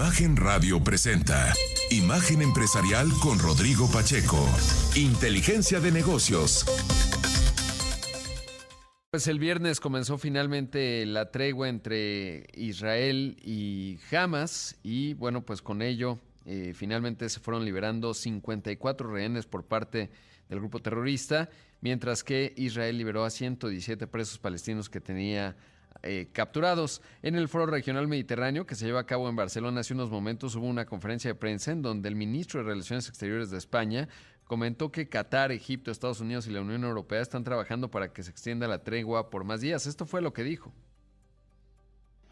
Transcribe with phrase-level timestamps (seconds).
[0.00, 1.52] Imagen Radio presenta
[1.90, 4.38] Imagen Empresarial con Rodrigo Pacheco.
[4.96, 6.64] Inteligencia de negocios.
[9.10, 15.82] Pues el viernes comenzó finalmente la tregua entre Israel y Hamas y bueno, pues con
[15.82, 20.10] ello eh, finalmente se fueron liberando 54 rehenes por parte
[20.48, 21.50] del grupo terrorista,
[21.82, 25.56] mientras que Israel liberó a 117 presos palestinos que tenía
[26.02, 27.02] eh, capturados.
[27.22, 30.54] En el Foro Regional Mediterráneo que se lleva a cabo en Barcelona hace unos momentos
[30.56, 34.08] hubo una conferencia de prensa en donde el ministro de Relaciones Exteriores de España
[34.44, 38.30] comentó que Qatar, Egipto, Estados Unidos y la Unión Europea están trabajando para que se
[38.30, 39.86] extienda la tregua por más días.
[39.86, 40.72] Esto fue lo que dijo.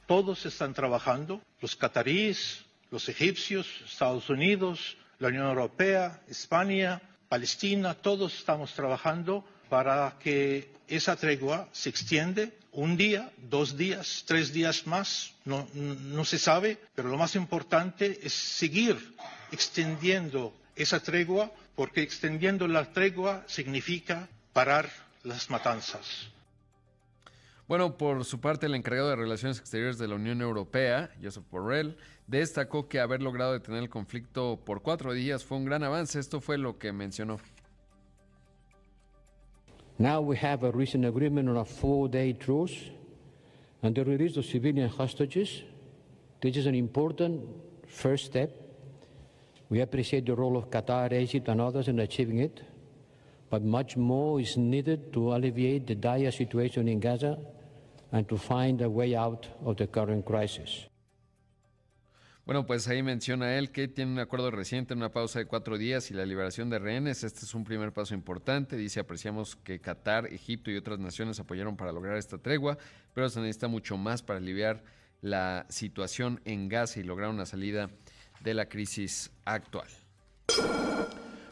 [0.07, 8.35] Todos están trabajando, los cataríes, los egipcios, Estados Unidos, la Unión Europea, España, Palestina, todos
[8.39, 15.35] estamos trabajando para que esa tregua se extiende un día, dos días, tres días más,
[15.45, 19.17] no, no se sabe, pero lo más importante es seguir
[19.51, 24.89] extendiendo esa tregua, porque extendiendo la tregua significa parar
[25.25, 26.29] las matanzas.
[27.67, 31.97] Bueno, por su parte, el encargado de Relaciones Exteriores de la Unión Europea, Joseph Borrell,
[32.29, 36.21] destacó que haber logrado detener el conflicto por cuatro días fue un gran avance.
[36.21, 37.41] Esto fue lo que mencionó.
[40.01, 42.91] Now we have a recent agreement on a four-day truce
[43.83, 45.63] and the release of civilian hostages.
[46.41, 47.43] This is an important
[47.89, 48.51] first step.
[49.69, 52.63] We appreciate the role of Qatar, Egypt, and others in achieving it,
[53.51, 57.37] but much more is needed to alleviate the dire situation in Gaza
[58.13, 60.88] and to find a way out of the current crisis.
[62.49, 66.11] Bueno, pues ahí menciona él que tiene un acuerdo reciente, una pausa de cuatro días
[66.11, 67.23] y la liberación de rehenes.
[67.23, 68.75] Este es un primer paso importante.
[68.75, 72.79] Dice, apreciamos que Qatar, Egipto y otras naciones apoyaron para lograr esta tregua,
[73.13, 74.83] pero se necesita mucho más para aliviar
[75.21, 77.91] la situación en Gaza y lograr una salida
[78.41, 79.89] de la crisis actual.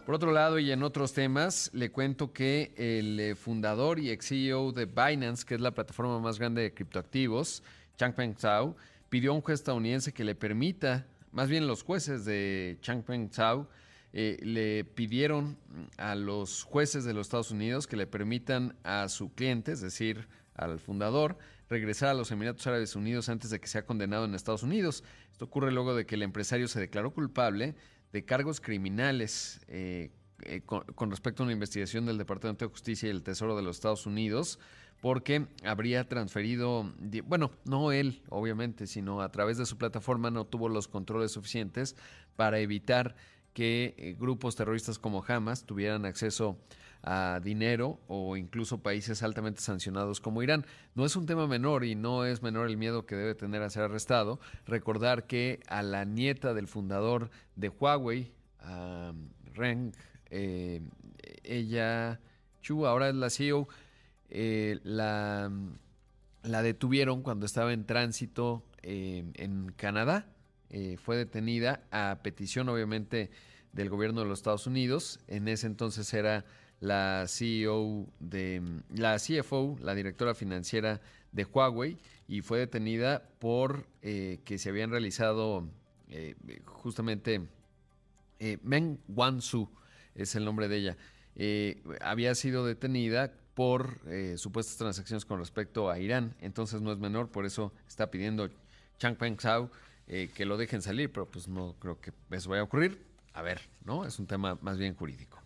[0.07, 4.29] Por otro lado, y en otros temas, le cuento que el eh, fundador y ex
[4.29, 7.63] CEO de Binance, que es la plataforma más grande de criptoactivos,
[7.99, 8.77] Changpeng Zhao,
[9.09, 13.69] pidió a un juez estadounidense que le permita, más bien los jueces de Changpeng Zhao,
[14.13, 15.59] eh, le pidieron
[15.99, 20.29] a los jueces de los Estados Unidos que le permitan a su cliente, es decir,
[20.55, 21.37] al fundador,
[21.69, 25.05] regresar a los Emiratos Árabes Unidos antes de que sea condenado en Estados Unidos.
[25.33, 27.75] Esto ocurre luego de que el empresario se declaró culpable
[28.13, 30.11] de cargos criminales eh,
[30.45, 33.63] eh, con, con, respecto a una investigación del Departamento de Justicia y el Tesoro de
[33.63, 34.59] los Estados Unidos
[35.01, 36.93] porque habría transferido,
[37.25, 41.97] bueno, no él, obviamente, sino a través de su plataforma no tuvo los controles suficientes
[42.37, 43.17] para evitar
[43.53, 46.59] que eh, grupos terroristas como Hamas tuvieran acceso
[47.03, 50.67] a dinero o incluso países altamente sancionados como Irán.
[50.95, 53.71] No es un tema menor y no es menor el miedo que debe tener a
[53.71, 54.41] ser arrestado.
[54.67, 59.13] Recordar que a la nieta del fundador de Huawei, a
[59.55, 59.93] Reng,
[60.31, 60.83] eh,
[61.45, 62.21] ella,
[62.61, 63.69] Chu, ahora es la CEO,
[64.31, 65.51] eh, la,
[66.43, 70.27] la, detuvieron cuando estaba en tránsito eh, en Canadá.
[70.71, 73.31] Eh, fue detenida a petición, obviamente,
[73.73, 75.21] del gobierno de los Estados Unidos.
[75.29, 76.45] En ese entonces era
[76.81, 81.01] la CEO de la CFO, la directora financiera
[81.33, 81.97] de Huawei,
[82.29, 85.69] y fue detenida por que se habían realizado
[86.65, 87.43] justamente
[88.63, 89.69] Meng Wanzhou
[90.15, 90.97] es el nombre de ella.
[92.01, 96.37] había sido detenida por eh, supuestas transacciones con respecto a Irán.
[96.41, 98.51] Entonces no es menor, por eso está pidiendo
[98.99, 99.71] Changpeng Zhao
[100.09, 103.03] eh, que lo dejen salir, pero pues no creo que eso vaya a ocurrir.
[103.33, 104.05] A ver, ¿no?
[104.05, 105.41] Es un tema más bien jurídico.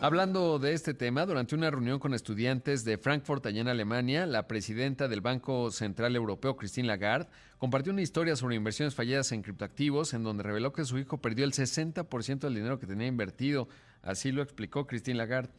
[0.00, 4.48] Hablando de este tema, durante una reunión con estudiantes de Frankfurt, allá en Alemania, la
[4.48, 7.28] presidenta del Banco Central Europeo, Christine Lagarde,
[7.58, 11.44] compartió una historia sobre inversiones falladas en criptoactivos, en donde reveló que su hijo perdió
[11.44, 13.68] el 60% del dinero que tenía invertido.
[14.02, 15.52] Así lo explicó Christine Lagarde.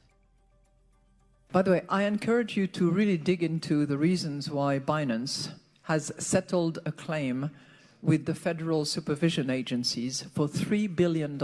[1.52, 5.50] By the way, I encourage you to really dig into the reasons why Binance
[5.84, 7.50] has settled a claim
[8.04, 11.40] with the federal supervision agencies for $3 billion.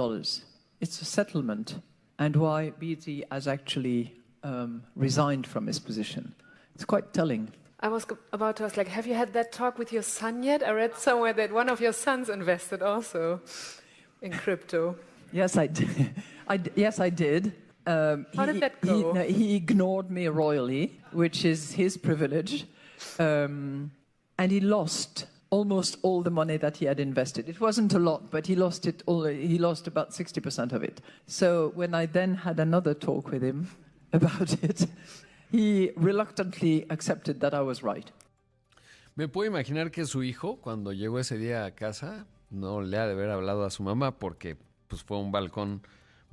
[0.80, 1.80] It's a settlement,
[2.19, 4.13] and why BT has actually
[4.44, 6.36] um, resigned from his position.
[6.75, 7.52] It's quite telling.
[7.80, 10.62] I was about to ask, like, have you had that talk with your son yet?
[10.62, 13.42] I read somewhere that one of your sons invested also
[14.22, 14.98] in crypto.
[15.31, 16.13] Yes, I did.
[16.48, 17.56] I, yes, I did.
[17.88, 19.14] Um, How he, did that go?
[19.14, 22.66] He, he, ignored me royally, which is his privilege,
[23.20, 23.92] um,
[24.40, 27.48] and he lost almost all the money that he had invested.
[27.48, 29.26] It wasn't a lot, but he lost it all.
[29.26, 31.02] He lost about 60% of it.
[31.28, 33.70] So when I then had another talk with him
[34.14, 34.88] about it,
[35.52, 38.12] he reluctantly accepted that I was right.
[39.16, 43.06] Me puedo imaginar que su hijo, cuando llegó ese día a casa, no le ha
[43.06, 44.58] de haber hablado a su mamá porque
[44.90, 45.81] pues, fue un balcón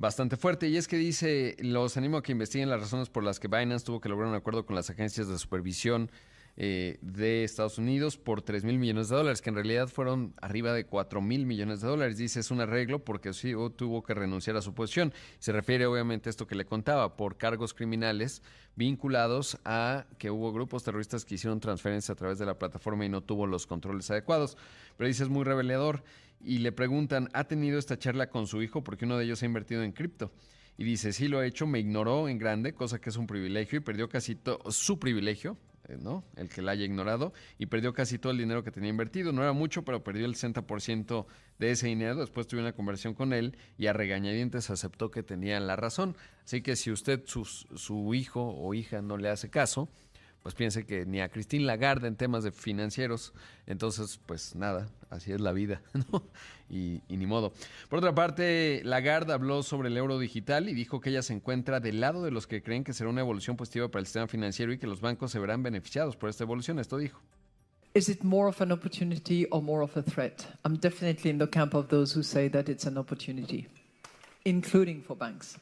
[0.02, 0.68] bastante fuerte.
[0.68, 3.86] Y es que dice, los animo a que investiguen las razones por las que Binance
[3.86, 6.10] tuvo que lograr un acuerdo con las agencias de supervisión
[6.56, 10.72] eh, de Estados Unidos por 3 mil millones de dólares, que en realidad fueron arriba
[10.72, 12.18] de 4 mil millones de dólares.
[12.18, 15.14] Dice, es un arreglo porque sí tuvo que renunciar a su posición.
[15.38, 18.42] Se refiere obviamente a esto que le contaba, por cargos criminales
[18.74, 23.08] vinculados a que hubo grupos terroristas que hicieron transferencias a través de la plataforma y
[23.08, 24.58] no tuvo los controles adecuados.
[24.96, 26.02] Pero dice, es muy revelador.
[26.44, 28.82] Y le preguntan, ¿ha tenido esta charla con su hijo?
[28.82, 30.32] Porque uno de ellos ha invertido en cripto.
[30.76, 33.78] Y dice, sí lo ha hecho, me ignoró en grande, cosa que es un privilegio,
[33.78, 35.58] y perdió casi todo su privilegio,
[35.88, 36.24] eh, ¿no?
[36.36, 39.32] El que la haya ignorado y perdió casi todo el dinero que tenía invertido.
[39.32, 41.26] No era mucho, pero perdió el 60%
[41.58, 42.16] de ese dinero.
[42.16, 46.16] Después tuve una conversión con él y a regañadientes aceptó que tenía la razón.
[46.44, 49.90] Así que si usted, su, su hijo o hija no le hace caso,
[50.42, 53.32] pues piense que ni a Christine Lagarde en temas de financieros,
[53.66, 56.24] entonces pues nada, así es la vida, ¿no?
[56.68, 57.52] Y, ni modo.
[57.88, 61.80] Por otra parte, Lagarde habló sobre el euro digital y dijo que ella se encuentra
[61.80, 64.72] del lado de los que creen que será una evolución positiva para el sistema financiero
[64.72, 67.20] y que los bancos se verán beneficiados por esta evolución, esto dijo.
[67.94, 70.46] Is it more of an opportunity or more of a threat?
[70.64, 73.68] I'm definitely in the camp of those who say that it's an opportunity,
[74.46, 75.58] including for banks.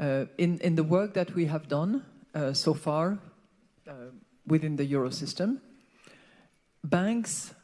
[0.00, 2.02] Uh, in, in the work that we have done
[2.34, 3.18] uh, so far,
[4.46, 5.60] within the euro system.
[6.84, 7.54] Banks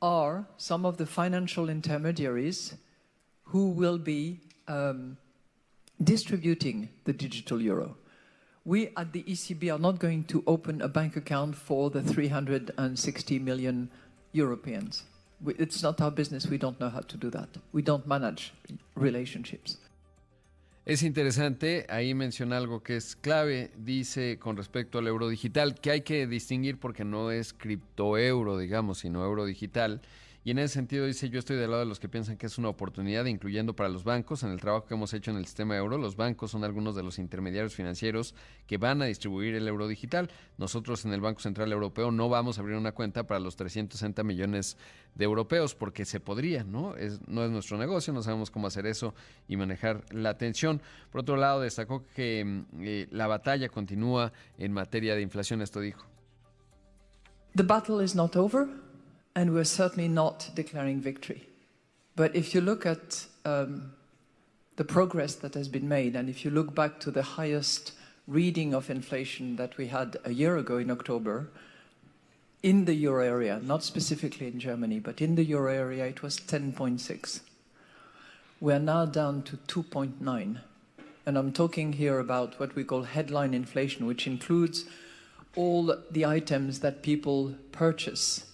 [0.00, 2.74] are some of the financial intermediaries
[3.44, 5.16] who will be um,
[6.02, 7.96] distributing the digital euro.
[8.64, 13.38] We at the ECB are not going to open a bank account for the 360
[13.38, 13.90] million
[14.32, 15.04] Europeans.
[15.42, 16.46] We, it's not our business.
[16.46, 17.48] We don't know how to do that.
[17.72, 18.52] We don't manage
[18.94, 19.76] relationships.
[20.86, 25.90] Es interesante, ahí menciona algo que es clave, dice con respecto al euro digital, que
[25.90, 30.02] hay que distinguir porque no es criptoeuro, digamos, sino euro digital.
[30.46, 32.58] Y en ese sentido dice, yo estoy del lado de los que piensan que es
[32.58, 35.74] una oportunidad, incluyendo para los bancos, en el trabajo que hemos hecho en el sistema
[35.74, 38.34] euro, los bancos son algunos de los intermediarios financieros
[38.66, 40.30] que van a distribuir el euro digital.
[40.58, 44.22] Nosotros en el Banco Central Europeo no vamos a abrir una cuenta para los 360
[44.22, 44.76] millones
[45.14, 46.94] de europeos, porque se podría, ¿no?
[46.94, 49.14] Es, no es nuestro negocio, no sabemos cómo hacer eso
[49.48, 50.82] y manejar la atención.
[51.10, 55.80] Por otro lado, destacó que mm, eh, la batalla continúa en materia de inflación, esto
[55.80, 56.04] dijo.
[57.54, 58.83] The battle is not over.
[59.34, 61.46] And we're certainly not declaring victory.
[62.16, 63.92] But if you look at um,
[64.76, 67.92] the progress that has been made, and if you look back to the highest
[68.26, 71.48] reading of inflation that we had a year ago in October,
[72.62, 76.38] in the euro area, not specifically in Germany, but in the euro area, it was
[76.38, 77.40] 10.6.
[78.60, 80.60] We're now down to 2.9.
[81.26, 84.84] And I'm talking here about what we call headline inflation, which includes
[85.56, 88.46] all the items that people purchase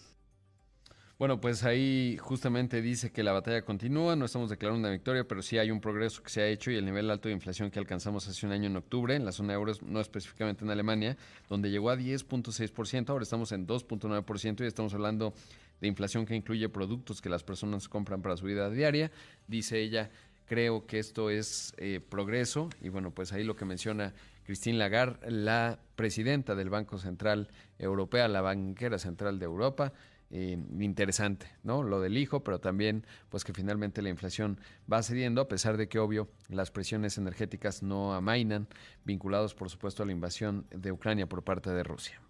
[1.20, 5.42] Bueno, pues ahí justamente dice que la batalla continúa, no estamos declarando una victoria, pero
[5.42, 7.78] sí hay un progreso que se ha hecho y el nivel alto de inflación que
[7.78, 11.18] alcanzamos hace un año en octubre en la zona euro, no específicamente en Alemania,
[11.50, 15.34] donde llegó a 10.6%, ahora estamos en 2.9% y estamos hablando
[15.82, 19.10] de inflación que incluye productos que las personas compran para su vida diaria.
[19.46, 20.08] Dice ella,
[20.46, 24.14] creo que esto es eh, progreso y bueno, pues ahí lo que menciona
[24.46, 29.92] Christine Lagarde, la presidenta del Banco Central Europeo, la banquera central de Europa,
[30.30, 31.82] eh, interesante, ¿no?
[31.82, 34.60] Lo del hijo, pero también pues que finalmente la inflación
[34.90, 38.68] va cediendo, a pesar de que obvio las presiones energéticas no amainan,
[39.04, 42.20] vinculados por supuesto a la invasión de Ucrania por parte de Rusia.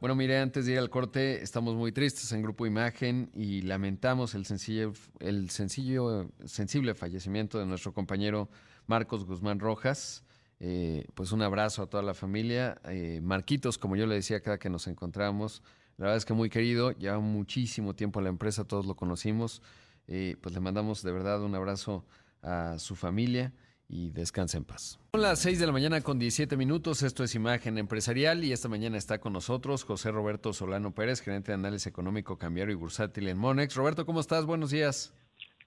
[0.00, 4.34] Bueno, mire, antes de ir al corte, estamos muy tristes en Grupo Imagen y lamentamos
[4.34, 8.48] el sencillo, el sencillo, sensible fallecimiento de nuestro compañero
[8.86, 10.24] Marcos Guzmán Rojas.
[10.58, 12.80] Eh, pues un abrazo a toda la familia.
[12.84, 15.62] Eh, Marquitos, como yo le decía cada que nos encontramos,
[16.00, 19.60] la verdad es que muy querido, lleva muchísimo tiempo en la empresa, todos lo conocimos.
[20.08, 22.06] Eh, pues le mandamos de verdad un abrazo
[22.40, 23.52] a su familia
[23.86, 24.98] y descanse en paz.
[25.12, 28.70] Son las 6 de la mañana con 17 minutos, esto es Imagen Empresarial y esta
[28.70, 33.28] mañana está con nosotros José Roberto Solano Pérez, gerente de análisis económico, cambiario y bursátil
[33.28, 33.74] en Monex.
[33.74, 34.46] Roberto, ¿cómo estás?
[34.46, 35.12] Buenos días.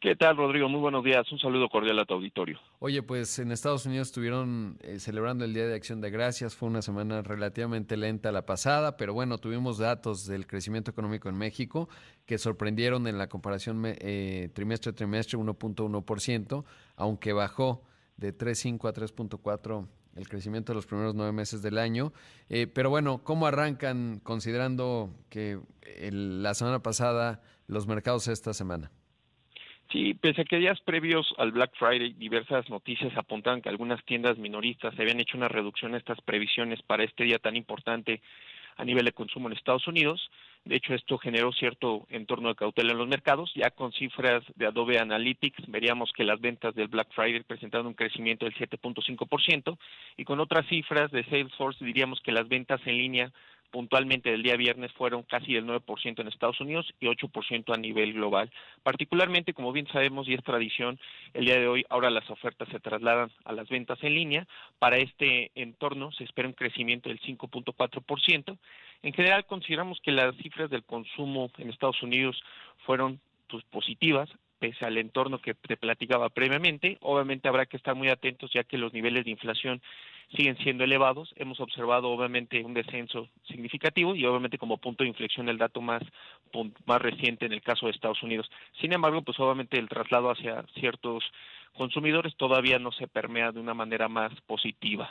[0.03, 0.67] ¿Qué tal, Rodrigo?
[0.67, 1.31] Muy buenos días.
[1.31, 2.59] Un saludo cordial a tu auditorio.
[2.79, 6.57] Oye, pues en Estados Unidos estuvieron eh, celebrando el Día de Acción de Gracias.
[6.57, 11.37] Fue una semana relativamente lenta la pasada, pero bueno, tuvimos datos del crecimiento económico en
[11.37, 11.87] México
[12.25, 16.65] que sorprendieron en la comparación eh, trimestre a trimestre 1.1%,
[16.97, 17.83] aunque bajó
[18.17, 22.11] de 3.5 a 3.4 el crecimiento de los primeros nueve meses del año.
[22.49, 25.61] Eh, pero bueno, ¿cómo arrancan considerando que
[26.11, 28.91] la semana pasada los mercados esta semana?
[29.93, 34.39] Sí, pese a que días previos al Black Friday diversas noticias apuntaban que algunas tiendas
[34.39, 38.19] minoristas habían hecho una reducción a estas previsiones para este día tan importante
[38.77, 40.31] a nivel de consumo en Estados Unidos.
[40.65, 43.51] De hecho, esto generó cierto entorno de cautela en los mercados.
[43.53, 47.93] Ya con cifras de Adobe Analytics, veríamos que las ventas del Black Friday presentaron un
[47.93, 49.77] crecimiento del 7.5%
[50.17, 53.31] y con otras cifras de Salesforce diríamos que las ventas en línea
[53.73, 58.13] puntualmente del día viernes fueron casi del 9% en Estados Unidos y 8% a nivel
[58.13, 58.51] global.
[58.83, 60.99] Particularmente, como bien sabemos y es tradición,
[61.33, 64.47] el día de hoy ahora las ofertas se trasladan a las ventas en línea.
[64.77, 68.57] Para este entorno se espera un crecimiento del 5.4%.
[69.01, 72.43] En general, consideramos que las cifras del consumo en Estados Unidos
[72.85, 74.29] fueron pues, positivas,
[74.63, 76.97] pese al entorno que te platicaba previamente.
[77.01, 79.81] Obviamente habrá que estar muy atentos ya que los niveles de inflación
[80.33, 81.33] siguen siendo elevados.
[81.35, 86.01] Hemos observado obviamente un descenso significativo y obviamente como punto de inflexión el dato más,
[86.85, 88.49] más reciente en el caso de Estados Unidos.
[88.79, 91.25] Sin embargo, pues obviamente el traslado hacia ciertos
[91.73, 95.09] consumidores todavía no se permea de una manera más positiva.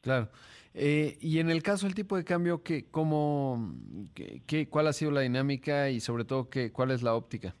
[0.00, 0.28] Claro.
[0.74, 3.74] Eh, y en el caso del tipo de cambio, ¿qué, cómo,
[4.14, 7.56] qué, ¿cuál ha sido la dinámica y sobre todo qué, cuál es la óptica?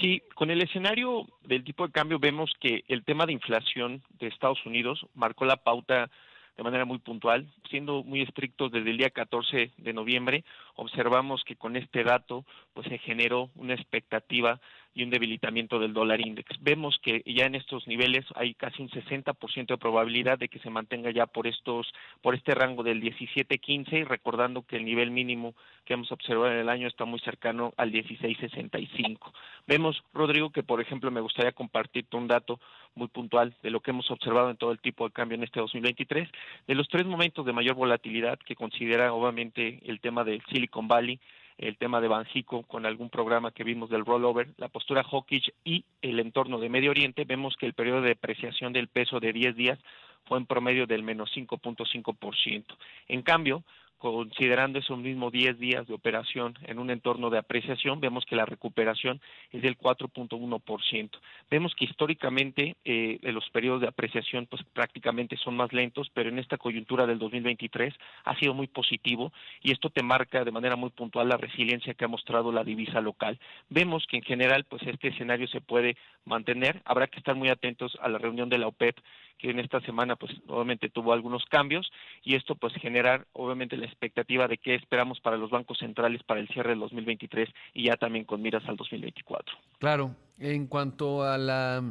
[0.00, 4.28] Sí, con el escenario del tipo de cambio vemos que el tema de inflación de
[4.28, 6.08] Estados Unidos marcó la pauta
[6.56, 11.56] de manera muy puntual, siendo muy estrictos desde el día 14 de noviembre, observamos que
[11.56, 14.60] con este dato pues se generó una expectativa
[14.94, 16.50] y un debilitamiento del dólar index.
[16.60, 20.70] Vemos que ya en estos niveles hay casi un 60% de probabilidad de que se
[20.70, 25.54] mantenga ya por estos por este rango del 17.15 recordando que el nivel mínimo
[25.84, 29.32] que hemos observado en el año está muy cercano al 16.65.
[29.66, 32.58] Vemos, Rodrigo, que por ejemplo me gustaría compartirte un dato
[32.94, 35.60] muy puntual de lo que hemos observado en todo el tipo de cambio en este
[35.60, 36.28] 2023,
[36.66, 41.20] de los tres momentos de mayor volatilidad que considera obviamente el tema del Silicon Valley,
[41.58, 45.84] el tema de Banjico con algún programa que vimos del rollover, la postura hawkish y
[46.00, 49.56] el entorno de Medio Oriente, vemos que el periodo de depreciación del peso de 10
[49.56, 49.78] días
[50.26, 52.64] fue en promedio del menos 5.5%.
[53.08, 53.64] En cambio,
[53.98, 58.46] considerando esos mismos 10 días de operación en un entorno de apreciación, vemos que la
[58.46, 61.10] recuperación es del 4.1%.
[61.50, 66.38] Vemos que históricamente eh, los periodos de apreciación pues prácticamente son más lentos, pero en
[66.38, 70.90] esta coyuntura del 2023 ha sido muy positivo y esto te marca de manera muy
[70.90, 73.38] puntual la resiliencia que ha mostrado la divisa local.
[73.68, 77.98] Vemos que en general pues este escenario se puede mantener, habrá que estar muy atentos
[78.00, 78.96] a la reunión de la OPEP
[79.38, 81.90] que en esta semana pues obviamente tuvo algunos cambios
[82.24, 86.40] y esto pues generar obviamente la expectativa de qué esperamos para los bancos centrales para
[86.40, 89.56] el cierre del 2023 y ya también con miras al 2024.
[89.78, 91.82] Claro, en cuanto a la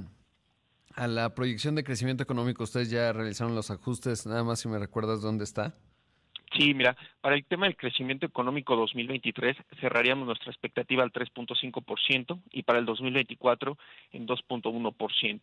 [0.95, 4.79] a la proyección de crecimiento económico, ustedes ya realizaron los ajustes, nada más si me
[4.79, 5.75] recuerdas dónde está.
[6.55, 12.63] Sí, mira, para el tema del crecimiento económico 2023 cerraríamos nuestra expectativa al 3.5% y
[12.63, 13.77] para el 2024
[14.13, 15.41] en 2.1%.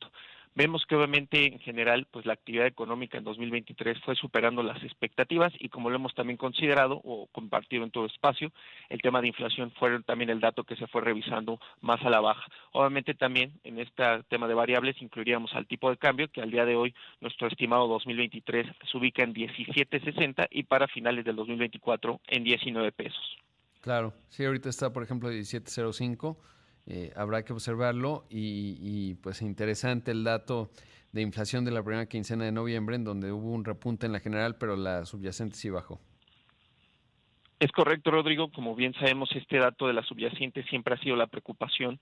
[0.57, 5.53] Vemos que obviamente en general pues la actividad económica en 2023 fue superando las expectativas
[5.59, 8.53] y como lo hemos también considerado o compartido en todo espacio,
[8.89, 12.21] el tema de inflación fue también el dato que se fue revisando más a la
[12.21, 12.47] baja.
[12.71, 16.65] Obviamente también en este tema de variables incluiríamos al tipo de cambio que al día
[16.65, 22.45] de hoy nuestro estimado 2023 se ubica en 17.60 y para finales del 2024 en
[22.45, 23.39] 19 pesos.
[23.81, 26.37] Claro, sí, ahorita está por ejemplo 17.05
[26.87, 30.71] eh, habrá que observarlo y, pues interesante el dato
[31.13, 34.21] de inflación de la primera quincena de noviembre en donde hubo un repunte en la
[34.21, 36.01] general pero la subyacente sí bajó.
[37.65, 38.53] Es correcto, Rodrigo.
[38.53, 41.99] Como bien sabemos, este dato de la subyacente siempre ha sido la preocupación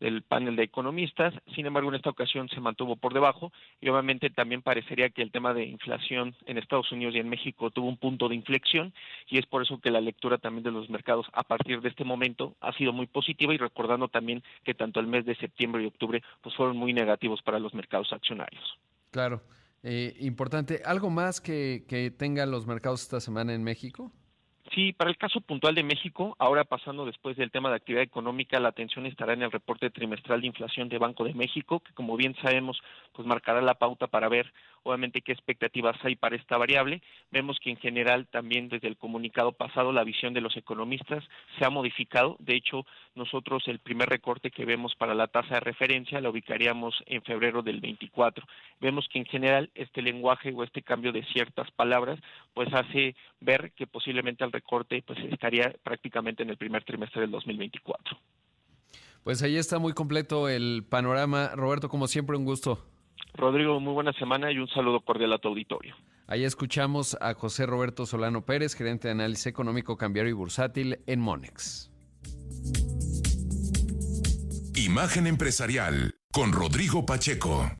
[0.00, 1.32] del panel de economistas.
[1.54, 5.30] Sin embargo, en esta ocasión se mantuvo por debajo y obviamente también parecería que el
[5.30, 8.92] tema de inflación en Estados Unidos y en México tuvo un punto de inflexión
[9.28, 12.02] y es por eso que la lectura también de los mercados a partir de este
[12.02, 15.86] momento ha sido muy positiva y recordando también que tanto el mes de septiembre y
[15.86, 18.64] octubre pues fueron muy negativos para los mercados accionarios.
[19.12, 19.42] Claro.
[19.84, 20.82] Eh, importante.
[20.84, 24.10] ¿Algo más que, que tengan los mercados esta semana en México?
[24.72, 28.58] Sí, para el caso puntual de México, ahora pasando después del tema de actividad económica,
[28.58, 32.16] la atención estará en el reporte trimestral de inflación de Banco de México, que como
[32.16, 34.52] bien sabemos, pues marcará la pauta para ver
[34.82, 37.02] obviamente qué expectativas hay para esta variable.
[37.30, 41.24] Vemos que en general también desde el comunicado pasado la visión de los economistas
[41.58, 42.36] se ha modificado.
[42.38, 47.02] De hecho, nosotros el primer recorte que vemos para la tasa de referencia la ubicaríamos
[47.06, 48.46] en febrero del 24.
[48.80, 52.18] Vemos que en general este lenguaje o este cambio de ciertas palabras
[52.54, 57.30] pues hace ver que posiblemente el recorte pues estaría prácticamente en el primer trimestre del
[57.30, 58.18] 2024.
[59.24, 61.50] Pues ahí está muy completo el panorama.
[61.54, 62.84] Roberto, como siempre, un gusto.
[63.34, 65.96] Rodrigo, muy buena semana y un saludo cordial a tu auditorio.
[66.26, 71.20] Ahí escuchamos a José Roberto Solano Pérez, gerente de análisis económico, cambiario y bursátil en
[71.20, 71.90] Monex.
[74.76, 77.70] Imagen empresarial con Rodrigo Pacheco.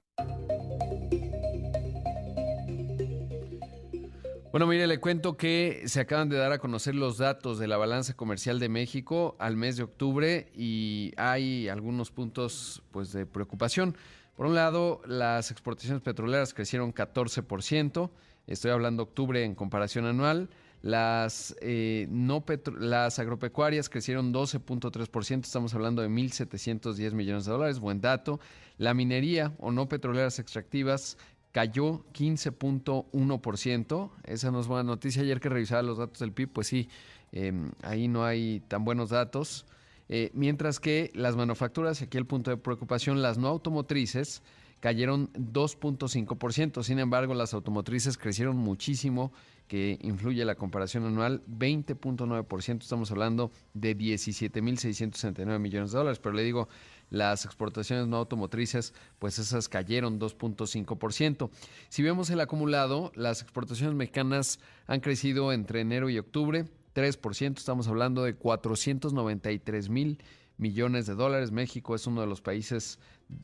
[4.54, 7.76] Bueno, mire, le cuento que se acaban de dar a conocer los datos de la
[7.76, 13.96] balanza comercial de México al mes de octubre y hay algunos puntos pues de preocupación.
[14.37, 18.11] Por un lado, las exportaciones petroleras crecieron 14%,
[18.46, 20.49] estoy hablando octubre en comparación anual.
[20.82, 22.44] Las, eh, no
[22.78, 28.38] las agropecuarias crecieron 12.3%, estamos hablando de 1.710 millones de dólares, buen dato.
[28.76, 31.16] La minería o no petroleras extractivas
[31.54, 34.11] cayó 15.1%.
[34.25, 35.23] Esa no es buena noticia.
[35.23, 36.88] Ayer que revisaba los datos del PIB, pues sí,
[37.30, 39.64] em, ahí no hay tan buenos datos.
[40.08, 44.42] Eh, mientras que las manufacturas, aquí el punto de preocupación, las no automotrices
[44.80, 46.82] cayeron 2.5%.
[46.82, 49.32] Sin embargo, las automotrices crecieron muchísimo,
[49.68, 52.82] que influye la comparación anual, 20.9%.
[52.82, 56.18] Estamos hablando de 17.669 millones de dólares.
[56.18, 56.68] Pero le digo,
[57.11, 61.50] las exportaciones no automotrices, pues esas cayeron 2.5%.
[61.88, 67.88] Si vemos el acumulado, las exportaciones mexicanas han crecido entre enero y octubre 3%, estamos
[67.88, 70.23] hablando de 493 mil
[70.56, 71.50] millones de dólares.
[71.50, 72.99] México es uno de los países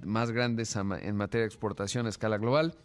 [0.04, 2.76] más grandes en materia de exportación a escala global.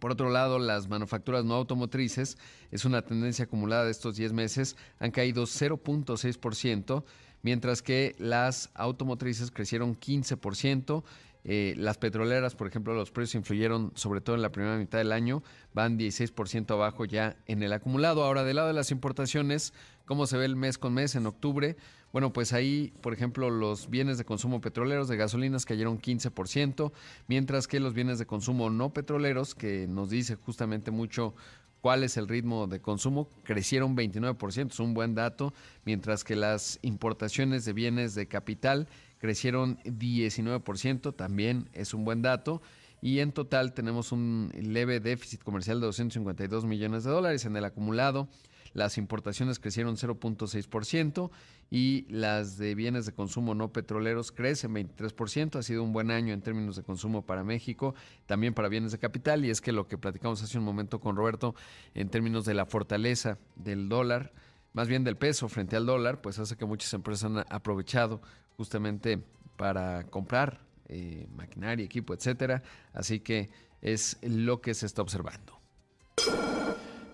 [0.00, 2.36] Por otro lado, las manufacturas no automotrices,
[2.70, 7.04] es una tendencia acumulada de estos 10 meses, han caído 0.6%
[7.46, 11.04] mientras que las automotrices crecieron 15%.
[11.44, 15.12] Eh, las petroleras, por ejemplo, los precios influyeron sobre todo en la primera mitad del
[15.12, 18.24] año, van 16% abajo ya en el acumulado.
[18.24, 19.72] Ahora, del lado de las importaciones,
[20.06, 21.76] ¿cómo se ve el mes con mes en octubre?
[22.12, 26.90] Bueno, pues ahí, por ejemplo, los bienes de consumo petroleros de gasolinas cayeron 15%,
[27.28, 31.36] mientras que los bienes de consumo no petroleros, que nos dice justamente mucho
[31.80, 35.54] cuál es el ritmo de consumo, crecieron 29%, es un buen dato,
[35.84, 42.62] mientras que las importaciones de bienes de capital crecieron 19%, también es un buen dato.
[43.02, 47.64] Y en total tenemos un leve déficit comercial de 252 millones de dólares en el
[47.64, 48.28] acumulado.
[48.76, 51.30] Las importaciones crecieron 0.6%
[51.70, 55.58] y las de bienes de consumo no petroleros crecen 23%.
[55.58, 57.94] Ha sido un buen año en términos de consumo para México,
[58.26, 59.46] también para bienes de capital.
[59.46, 61.54] Y es que lo que platicamos hace un momento con Roberto
[61.94, 64.34] en términos de la fortaleza del dólar,
[64.74, 68.20] más bien del peso frente al dólar, pues hace que muchas empresas han aprovechado
[68.58, 69.22] justamente
[69.56, 72.62] para comprar eh, maquinaria, equipo, etcétera.
[72.92, 73.48] Así que
[73.80, 75.56] es lo que se está observando.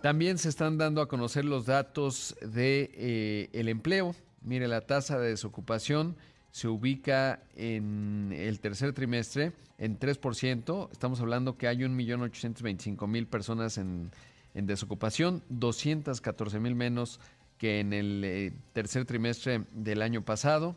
[0.03, 4.17] También se están dando a conocer los datos de eh, el empleo.
[4.43, 6.17] Mire, la tasa de desocupación
[6.51, 10.89] se ubica en el tercer trimestre en 3%.
[10.91, 14.11] Estamos hablando que hay 1.825.000 personas en,
[14.55, 17.21] en desocupación, 214.000 menos
[17.57, 20.75] que en el eh, tercer trimestre del año pasado.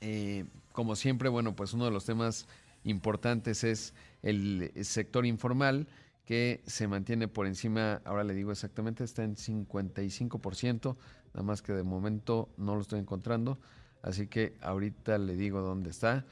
[0.00, 2.46] Eh, como siempre, bueno, pues uno de los temas
[2.84, 5.88] importantes es el sector informal
[6.28, 10.96] que se mantiene por encima, ahora le digo exactamente, está en 55%,
[11.32, 13.58] nada más que de momento no lo estoy encontrando,
[14.02, 16.26] así que ahorita le digo dónde está.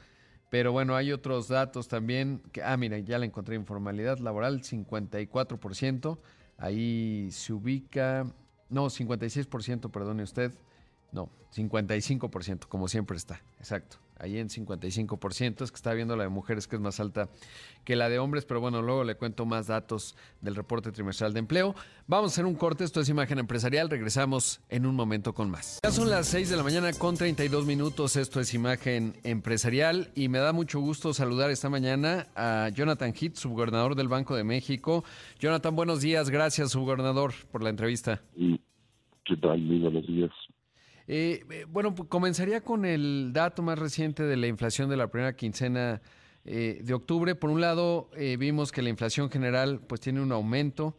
[0.51, 6.19] Pero bueno, hay otros datos también, que, ah, mira, ya le encontré informalidad laboral, 54%,
[6.59, 8.31] ahí se ubica,
[8.69, 10.53] no, 56%, perdone usted,
[11.11, 16.29] no, 55%, como siempre está, exacto ahí en 55%, es que está viendo la de
[16.29, 17.29] mujeres que es más alta
[17.83, 21.39] que la de hombres, pero bueno, luego le cuento más datos del reporte trimestral de
[21.39, 21.75] empleo.
[22.07, 25.79] Vamos a hacer un corte, esto es Imagen Empresarial, regresamos en un momento con más.
[25.83, 30.27] Ya son las 6 de la mañana con 32 minutos, esto es Imagen Empresarial y
[30.29, 35.03] me da mucho gusto saludar esta mañana a Jonathan Heath, subgobernador del Banco de México.
[35.39, 38.21] Jonathan, buenos días, gracias subgobernador por la entrevista.
[39.25, 39.59] ¿Qué tal?
[39.59, 40.31] Muy buenos días.
[41.07, 45.07] Eh, eh, bueno, pues, comenzaría con el dato más reciente de la inflación de la
[45.07, 46.01] primera quincena
[46.43, 47.35] eh, de octubre.
[47.35, 50.97] Por un lado, vimos que la inflación general pues tiene un aumento,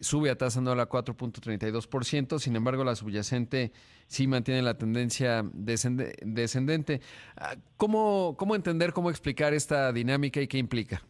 [0.00, 3.72] sube a tasa anual a 4.32%, sin embargo la subyacente
[4.06, 7.00] sí mantiene la tendencia descendente.
[7.36, 11.02] Ah, ¿Cómo, ¿Cómo entender, cómo explicar esta dinámica y qué implica?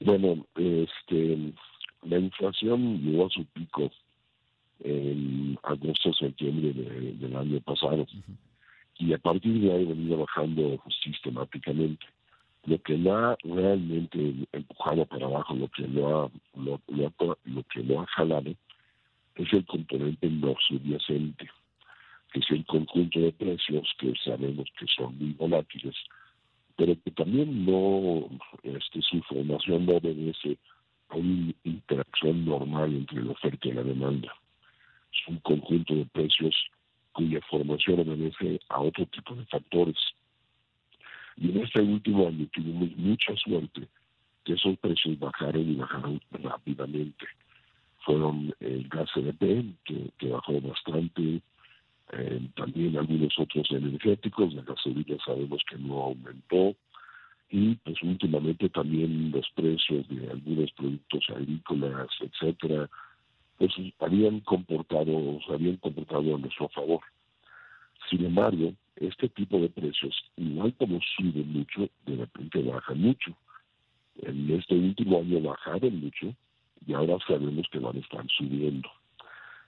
[0.00, 1.52] Bueno, este,
[2.02, 3.90] la inflación llegó a su pico
[4.80, 8.06] en agosto, septiembre del año pasado.
[8.98, 12.06] Y a partir de ahí venido bajando sistemáticamente.
[12.66, 17.82] Lo que lo ha realmente empujado para abajo, lo que lo ha, lo, lo, que
[17.82, 18.50] lo ha jalado,
[19.36, 21.48] es el componente no subyacente,
[22.32, 25.94] que es el conjunto de precios que sabemos que son muy volátiles,
[26.76, 28.28] pero que también no,
[28.64, 30.58] este, su formación no obedece
[31.08, 34.34] a una interacción normal entre la oferta y la demanda
[35.26, 36.54] un conjunto de precios
[37.12, 39.96] cuya formación obedece a otro tipo de factores.
[41.36, 43.88] Y en este último año tuvimos mucha suerte
[44.44, 47.26] que esos precios bajaron y bajaron rápidamente.
[48.04, 51.42] fueron el gas CDP, que, que bajó bastante,
[52.12, 56.74] eh, también algunos otros energéticos, la gasolina sabemos que no aumentó,
[57.50, 62.88] y pues últimamente también los precios de algunos productos agrícolas, etcétera,
[63.58, 67.00] pues habían comportado, se habían comportado a nuestro favor.
[68.08, 73.36] Sin embargo, este tipo de precios, igual como suben mucho, de repente bajan mucho.
[74.22, 76.34] En este último año bajaron mucho
[76.86, 78.88] y ahora sabemos que van a estar subiendo.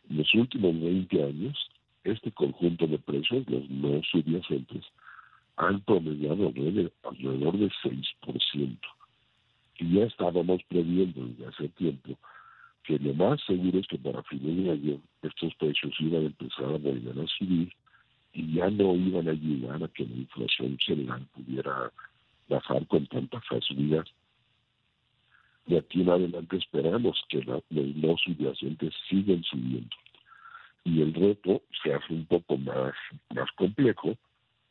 [0.09, 1.71] En los últimos 20 años,
[2.05, 4.85] este conjunto de precios, los no subyacentes,
[5.57, 8.79] han promediado alrededor de 6%.
[9.79, 12.19] Y ya estábamos previendo desde hace tiempo
[12.91, 16.65] que lo más seguro es que para fin de año estos precios iban a empezar
[16.65, 17.73] a volver a subir
[18.33, 21.93] y ya no iban a ayudar a que la inflación general pudiera
[22.49, 24.05] bajar con tanta facilidad.
[25.67, 29.97] De aquí en adelante esperamos que los no subyacentes sigan subiendo.
[30.83, 32.95] Y el reto se hace un poco más,
[33.33, 34.17] más complejo,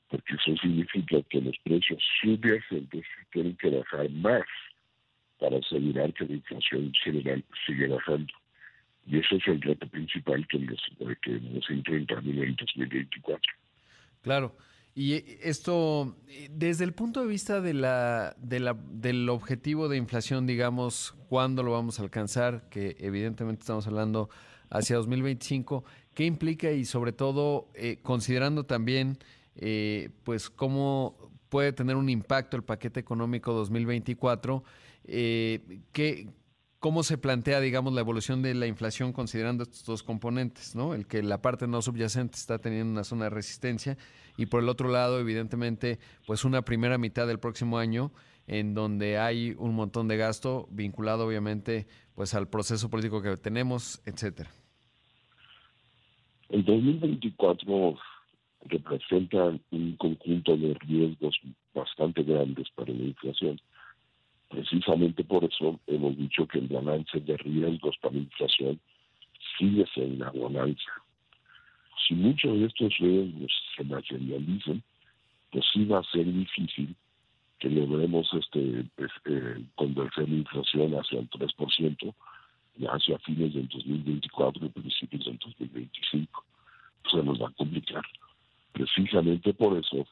[0.09, 4.43] porque eso significa que los precios subyacentes tienen que bajar más
[5.39, 8.33] para asegurar que la inflación general sigue bajando.
[9.07, 10.79] Y ese es el reto principal que nos,
[11.23, 13.41] que nos enfrentamos en el 2024.
[14.21, 14.55] Claro.
[14.95, 16.17] Y esto,
[16.49, 21.63] desde el punto de vista de la, de la, del objetivo de inflación, digamos, ¿cuándo
[21.63, 22.67] lo vamos a alcanzar?
[22.69, 24.29] Que evidentemente estamos hablando
[24.69, 25.85] hacia 2025.
[26.13, 29.17] ¿Qué implica y sobre todo eh, considerando también,
[29.55, 34.63] eh, pues, cómo puede tener un impacto el paquete económico 2024?
[35.11, 36.27] Eh, ¿qué,
[36.79, 40.93] ¿Cómo se plantea, digamos, la evolución de la inflación considerando estos dos componentes, ¿no?
[40.93, 43.97] El que la parte no subyacente está teniendo una zona de resistencia
[44.37, 48.13] y por el otro lado, evidentemente, pues una primera mitad del próximo año
[48.47, 54.01] en donde hay un montón de gasto vinculado, obviamente, pues al proceso político que tenemos,
[54.05, 54.49] etcétera.
[56.47, 57.97] El 2024
[58.65, 61.37] representa un conjunto de riesgos
[61.73, 63.59] bastante grandes para la inflación
[64.49, 68.79] Precisamente por eso hemos dicho que el balance de riesgos para la inflación
[69.57, 70.91] sigue en la bonanza.
[72.07, 74.81] Si muchos de estos riesgos se materializan,
[75.51, 76.95] pues sí va a ser difícil
[77.59, 78.85] que logremos este,
[79.25, 82.15] eh, convertir la inflación hacia el 3%,
[82.77, 86.45] ya hacia fines del 2024 y principios del 2025.
[87.11, 88.03] Se nos va a complicar.
[88.71, 90.07] Precisamente por eso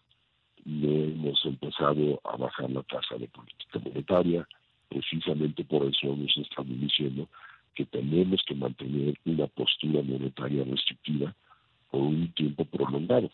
[0.67, 4.47] hemos empezado a bajar la tasa de política monetaria.
[4.89, 7.27] Precisamente por eso hemos estado diciendo
[7.73, 11.33] que tenemos que mantener una postura monetaria restrictiva
[11.89, 13.29] por un tiempo prolongado,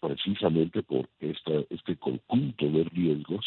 [0.00, 3.44] precisamente por esta, este conjunto de riesgos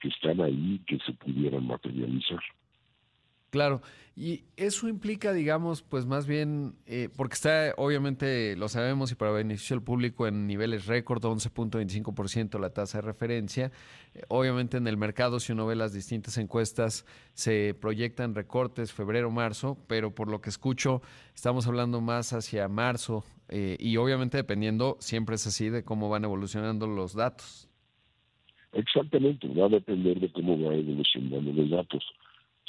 [0.00, 2.40] que están ahí que se pudieran materializar.
[3.50, 3.80] Claro,
[4.14, 9.30] y eso implica, digamos, pues más bien, eh, porque está, obviamente, lo sabemos y para
[9.30, 13.70] beneficio del público en niveles récord, 11.25% la tasa de referencia.
[14.14, 19.30] Eh, obviamente en el mercado, si uno ve las distintas encuestas, se proyectan recortes febrero,
[19.30, 21.00] marzo, pero por lo que escucho,
[21.32, 26.24] estamos hablando más hacia marzo eh, y obviamente dependiendo, siempre es así, de cómo van
[26.24, 27.70] evolucionando los datos.
[28.72, 32.04] Exactamente, va a depender de cómo van evolucionando los datos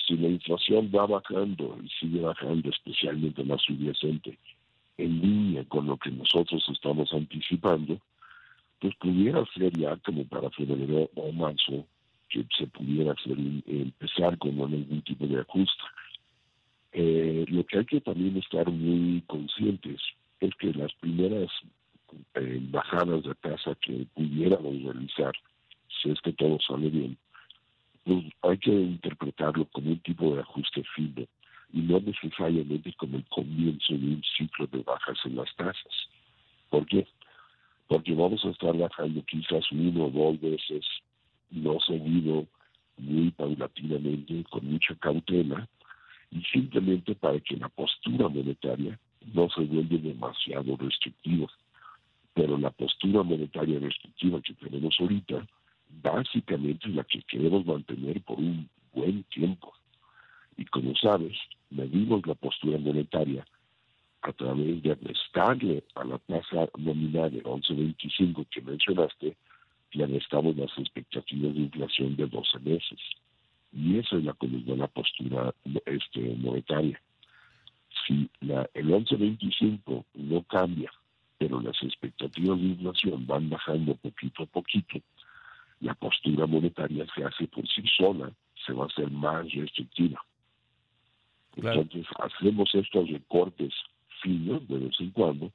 [0.10, 4.38] si la inflación va bajando y sigue bajando, especialmente la subyacente,
[4.98, 8.00] en línea con lo que nosotros estamos anticipando,
[8.80, 11.86] pues pudiera ser ya como para febrero o marzo
[12.28, 15.84] que se pudiera hacer empezar con algún tipo de ajuste.
[16.92, 20.02] Eh, lo que hay que también estar muy conscientes
[20.40, 21.52] es que las primeras
[22.34, 25.34] eh, bajadas de tasa que pudiéramos realizar,
[26.02, 27.18] si es que todo sale bien,
[28.42, 31.26] hay que interpretarlo como un tipo de ajuste fino
[31.72, 36.10] y no necesariamente como el comienzo de un ciclo de bajas en las tasas.
[36.70, 37.08] ¿Por qué?
[37.88, 40.86] Porque vamos a estar bajando quizás uno o dos veces,
[41.52, 42.48] no seguido,
[42.98, 45.68] muy paulatinamente, con mucha cautela,
[46.32, 49.00] y simplemente para que la postura monetaria
[49.34, 51.48] no se vuelva demasiado restrictiva.
[52.34, 55.48] Pero la postura monetaria restrictiva que tenemos ahorita
[55.90, 59.74] básicamente la que queremos mantener por un buen tiempo.
[60.58, 61.38] Y como sabes,
[61.70, 63.46] medimos la postura monetaria
[64.22, 69.38] a través de restarle a la tasa nominal de 11.25 que mencionaste,
[69.94, 73.00] le restamos las expectativas de inflación de 12 meses.
[73.72, 75.54] Y esa es la da la postura
[75.86, 77.02] este, monetaria.
[78.06, 80.92] Si la, el 11.25 no cambia,
[81.38, 85.00] pero las expectativas de inflación van bajando poquito a poquito,
[85.80, 88.32] la postura monetaria se hace por sí sola,
[88.66, 90.22] se va a hacer más restrictiva.
[91.56, 93.74] Entonces hacemos estos recortes
[94.22, 95.52] finos de vez en cuando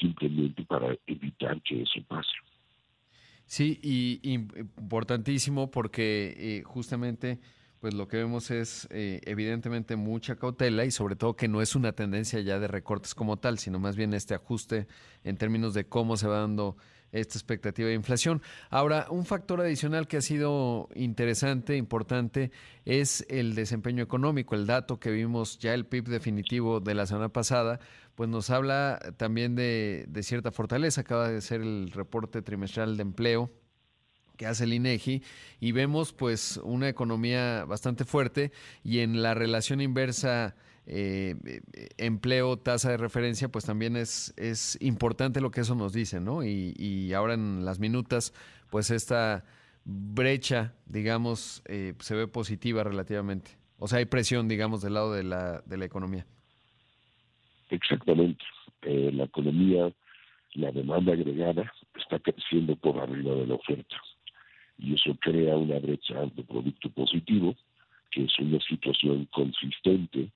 [0.00, 2.28] simplemente para evitar que eso pase.
[3.46, 7.40] Sí, y, importantísimo porque eh, justamente
[7.80, 11.76] pues lo que vemos es eh, evidentemente mucha cautela y sobre todo que no es
[11.76, 14.88] una tendencia ya de recortes como tal, sino más bien este ajuste
[15.22, 16.76] en términos de cómo se va dando
[17.12, 18.42] esta expectativa de inflación.
[18.70, 22.50] Ahora, un factor adicional que ha sido interesante, importante,
[22.84, 24.54] es el desempeño económico.
[24.54, 27.80] El dato que vimos ya, el PIB definitivo de la semana pasada,
[28.14, 31.02] pues nos habla también de, cierta fortaleza.
[31.02, 33.50] Acaba de ser el reporte trimestral de empleo
[34.36, 35.22] que hace el INEGI
[35.58, 38.52] y vemos pues una economía bastante fuerte
[38.84, 40.54] y en la relación inversa
[40.88, 41.36] eh,
[41.98, 46.42] empleo, tasa de referencia, pues también es, es importante lo que eso nos dice, ¿no?
[46.42, 48.32] Y, y ahora en las minutas,
[48.70, 49.44] pues esta
[49.84, 53.50] brecha, digamos, eh, se ve positiva relativamente.
[53.78, 56.26] O sea, hay presión, digamos, del lado de la, de la economía.
[57.70, 58.44] Exactamente.
[58.82, 59.92] Eh, la economía,
[60.54, 63.96] la demanda agregada está creciendo por arriba de la oferta.
[64.78, 67.54] Y eso crea una brecha de producto positivo,
[68.10, 70.30] que es una situación consistente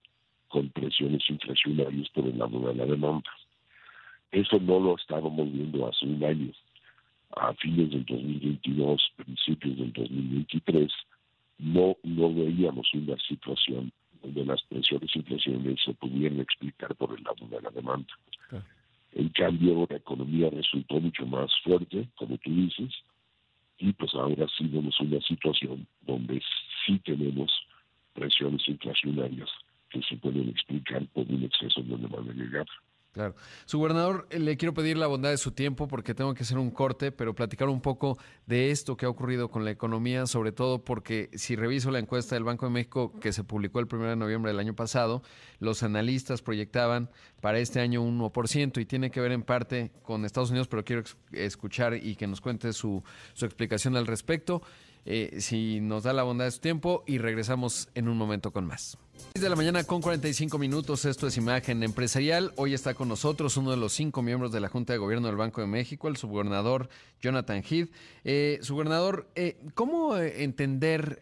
[0.52, 3.30] con presiones inflacionarias por el lado de la demanda.
[4.30, 6.52] Eso no lo estábamos viendo hace un año.
[7.34, 10.92] A fines del 2022, principios del 2023,
[11.58, 13.90] no, no veíamos una situación
[14.22, 18.12] donde las presiones inflacionarias se pudieran explicar por el lado de la demanda.
[19.12, 22.92] En cambio, la economía resultó mucho más fuerte, como tú dices,
[23.78, 26.42] y pues ahora sí vemos una situación donde
[26.84, 27.50] sí tenemos
[28.12, 29.48] presiones inflacionarias
[29.92, 32.66] que se pueden explicar por un exceso de llegar.
[33.12, 33.35] Claro.
[33.66, 36.57] Su gobernador, eh, le quiero pedir la bondad de su tiempo porque tengo que hacer
[36.57, 40.50] un corte, pero platicar un poco de esto que ha ocurrido con la economía, sobre
[40.50, 44.09] todo porque si reviso la encuesta del Banco de México que se publicó el 1
[44.09, 45.22] de noviembre del año pasado,
[45.59, 47.11] los analistas proyectaban
[47.42, 50.83] para este año un 1% y tiene que ver en parte con Estados Unidos, pero
[50.83, 51.02] quiero
[51.33, 54.62] escuchar y que nos cuente su, su explicación al respecto.
[55.04, 58.66] Eh, si nos da la bondad de su tiempo y regresamos en un momento con
[58.66, 58.96] más.
[59.34, 62.52] 6 de la mañana con 45 minutos, esto es Imagen Empresarial.
[62.56, 65.36] Hoy está con nosotros uno de los cinco miembros de la Junta de Gobierno del
[65.36, 66.88] Banco de México, el subgobernador
[67.20, 67.90] Jonathan Heath.
[68.24, 71.20] Eh, subgobernador, eh, ¿cómo entender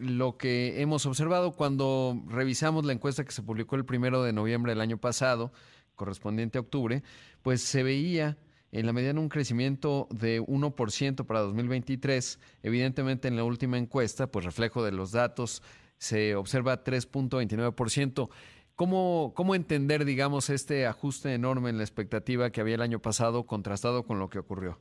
[0.00, 4.72] lo que hemos observado cuando revisamos la encuesta que se publicó el primero de noviembre
[4.72, 5.52] del año pasado,
[5.94, 7.02] correspondiente a octubre?
[7.42, 8.38] Pues se veía
[8.72, 12.40] en la medida en un crecimiento de 1% para 2023.
[12.62, 15.62] Evidentemente en la última encuesta, pues reflejo de los datos,
[15.98, 18.30] se observa 3.29%.
[18.76, 23.44] ¿Cómo, ¿Cómo entender, digamos, este ajuste enorme en la expectativa que había el año pasado
[23.44, 24.78] contrastado con lo que ocurrió?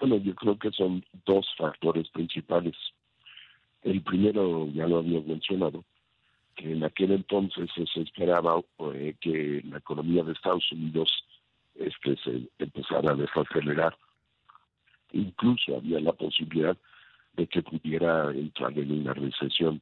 [0.00, 2.74] Bueno, yo creo que son dos factores principales.
[3.82, 5.84] El primero, ya lo había mencionado,
[6.54, 8.60] que en aquel entonces se esperaba
[8.94, 11.10] eh, que la economía de Estados Unidos
[11.78, 13.96] es que se empezara a desacelerar.
[15.12, 16.76] Incluso había la posibilidad
[17.34, 19.80] de que pudiera entrar en una recesión.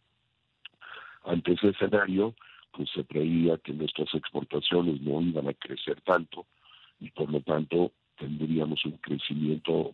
[1.25, 2.35] Ante ese escenario,
[2.73, 6.47] pues se creía que nuestras exportaciones no iban a crecer tanto
[7.01, 9.93] y por lo tanto tendríamos un crecimiento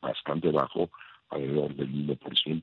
[0.00, 0.90] bastante bajo,
[1.30, 2.62] alrededor del 1%.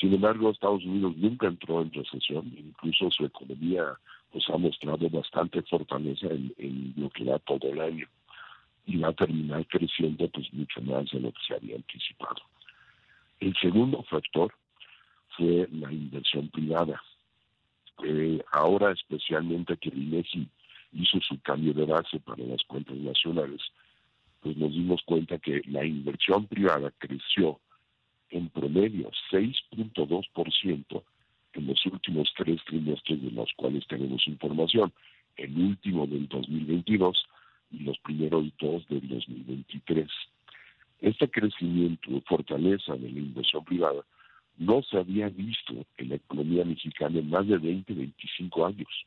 [0.00, 3.84] Sin embargo, Estados Unidos nunca entró en recesión, incluso su economía
[4.32, 8.06] pues ha mostrado bastante fortaleza en, lo que da todo el año
[8.86, 12.42] y va a terminar creciendo pues mucho más de lo que se había anticipado.
[13.40, 14.52] El segundo factor
[15.36, 17.00] fue la inversión privada.
[18.04, 20.48] Eh, ahora especialmente que el INEGI
[20.92, 23.60] hizo su cambio de base para las cuentas nacionales,
[24.40, 27.60] pues nos dimos cuenta que la inversión privada creció
[28.30, 31.02] en promedio 6.2%
[31.54, 34.92] en los últimos tres trimestres de los cuales tenemos información,
[35.36, 37.26] el último del 2022
[37.72, 40.08] y los primeros dos del 2023.
[41.00, 44.02] Este crecimiento, fortaleza de la inversión privada,
[44.58, 49.06] no se había visto en la economía mexicana en más de 20, 25 años.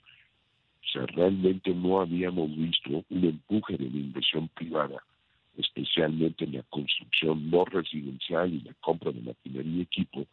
[0.82, 5.04] O sea, realmente no habíamos visto un empuje de la inversión privada,
[5.58, 10.26] especialmente en la construcción no residencial y la compra de maquinaria y equipo,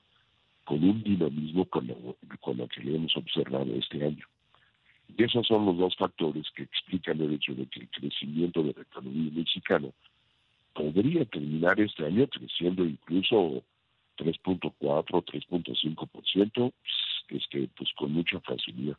[0.71, 4.25] con un dinamismo con lo, con lo que le hemos observado este año.
[5.09, 8.75] Y esos son los dos factores que explican el hecho de que el crecimiento de
[8.75, 9.89] la economía mexicana
[10.73, 13.65] podría terminar este año creciendo incluso
[14.17, 16.73] 3.4, 3.5%,
[17.31, 18.97] este, pues con mucha facilidad.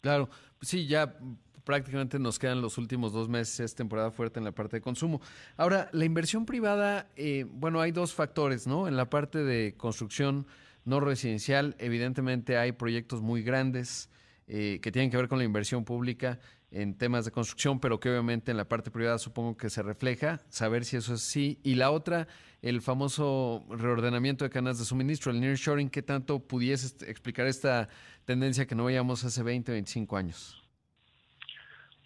[0.00, 0.28] Claro,
[0.60, 1.16] sí, ya
[1.62, 5.20] prácticamente nos quedan los últimos dos meses, es temporada fuerte en la parte de consumo.
[5.56, 8.88] Ahora, la inversión privada, eh, bueno, hay dos factores, ¿no?
[8.88, 10.48] En la parte de construcción
[10.86, 11.76] no residencial.
[11.78, 14.10] Evidentemente hay proyectos muy grandes
[14.48, 16.38] eh, que tienen que ver con la inversión pública
[16.70, 20.40] en temas de construcción, pero que obviamente en la parte privada supongo que se refleja,
[20.48, 21.58] saber si eso es así.
[21.62, 22.28] Y la otra,
[22.62, 27.88] el famoso reordenamiento de cadenas de suministro, el nearshoring, ¿qué tanto pudiese explicar esta
[28.24, 30.62] tendencia que no veíamos hace 20, 25 años?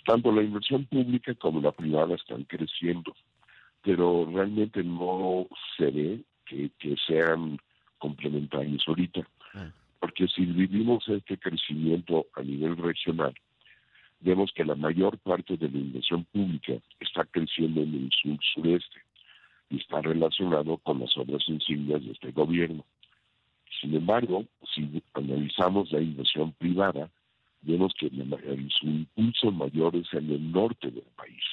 [0.06, 3.14] Tanto la inversión pública como la privada están creciendo,
[3.82, 6.70] pero realmente no se ve que,
[7.06, 7.58] sean
[8.00, 9.20] complementarios ahorita.
[9.54, 9.70] Ah.
[10.00, 13.34] Porque si vivimos este crecimiento a nivel regional,
[14.20, 19.00] vemos que la mayor parte de la inversión pública está creciendo en el sur-sureste
[19.70, 22.84] y está relacionado con las obras insignias de este gobierno.
[23.80, 27.08] Sin embargo, si analizamos la inversión privada,
[27.62, 31.44] vemos que su impulso mayor es en el norte del país,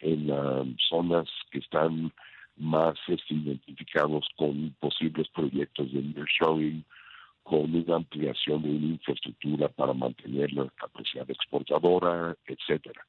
[0.00, 2.12] en las zonas que están
[2.56, 6.84] más este, identificados con posibles proyectos de nearshoring,
[7.42, 13.04] con una ampliación de una infraestructura para mantener la capacidad exportadora, etcétera.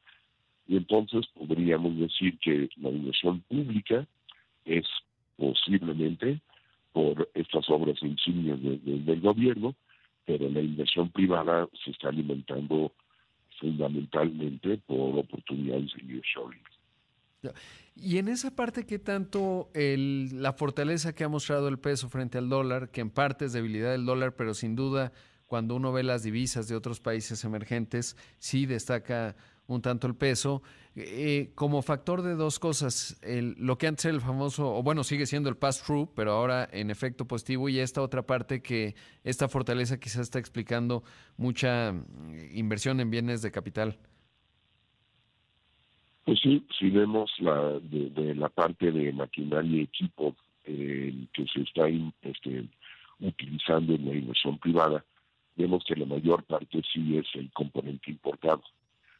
[0.67, 4.07] Y entonces podríamos decir que la inversión pública
[4.65, 4.85] es
[5.37, 6.39] posiblemente
[6.93, 9.75] por estas obras insignias del gobierno,
[10.25, 12.93] pero la inversión privada se está alimentando
[13.59, 16.61] fundamentalmente por oportunidades de nearshoring.
[17.95, 22.37] Y en esa parte, ¿qué tanto el, la fortaleza que ha mostrado el peso frente
[22.37, 25.11] al dólar, que en parte es debilidad del dólar, pero sin duda
[25.47, 29.35] cuando uno ve las divisas de otros países emergentes, sí destaca
[29.67, 30.63] un tanto el peso,
[30.95, 35.25] eh, como factor de dos cosas, lo que antes era el famoso, o bueno, sigue
[35.25, 39.99] siendo el pass-through, pero ahora en efecto positivo, y esta otra parte que esta fortaleza
[39.99, 41.03] quizás está explicando
[41.37, 43.99] mucha mm, inversión en bienes de capital.
[46.25, 51.61] Pues sí, si vemos la de, la parte de maquinaria y equipo eh, que se
[51.61, 51.87] está
[52.21, 52.65] este,
[53.19, 55.03] utilizando en la inversión privada,
[55.55, 58.63] vemos que la mayor parte sí es el componente importado.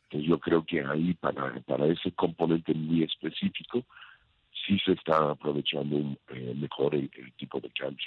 [0.04, 3.84] Entonces yo creo que ahí para, para ese componente muy específico
[4.66, 5.98] sí se está aprovechando
[6.30, 8.06] eh, mejor el, tipo de cambio.